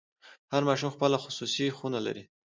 هر 0.53 0.61
ماشوم 0.67 0.91
خپله 0.95 1.17
خصوصي 1.23 1.65
خونه 1.77 1.99
لري. 2.05 2.23